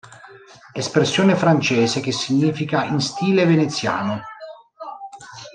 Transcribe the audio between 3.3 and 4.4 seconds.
veneziano".